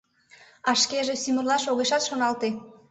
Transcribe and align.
А 0.69 0.71
шкеже 0.81 1.15
сӱмырлаш 1.23 1.63
огешат 1.71 2.03
шоналте. 2.07 2.49